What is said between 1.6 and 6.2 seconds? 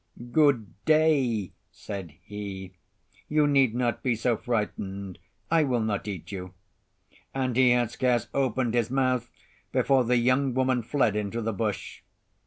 said he. "You need not be so frightened; I will not